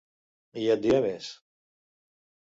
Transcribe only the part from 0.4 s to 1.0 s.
I et